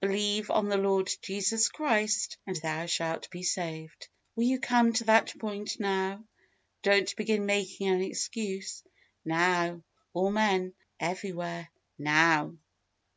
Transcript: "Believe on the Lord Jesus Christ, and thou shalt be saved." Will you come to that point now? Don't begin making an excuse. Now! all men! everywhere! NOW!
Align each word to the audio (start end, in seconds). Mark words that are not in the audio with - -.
"Believe 0.00 0.52
on 0.52 0.68
the 0.68 0.76
Lord 0.76 1.10
Jesus 1.20 1.68
Christ, 1.68 2.38
and 2.46 2.54
thou 2.54 2.86
shalt 2.86 3.28
be 3.28 3.42
saved." 3.42 4.06
Will 4.36 4.44
you 4.44 4.60
come 4.60 4.92
to 4.92 5.02
that 5.06 5.36
point 5.36 5.80
now? 5.80 6.22
Don't 6.84 7.16
begin 7.16 7.44
making 7.44 7.88
an 7.88 8.00
excuse. 8.00 8.84
Now! 9.24 9.82
all 10.12 10.30
men! 10.30 10.74
everywhere! 11.00 11.70
NOW! 11.98 12.56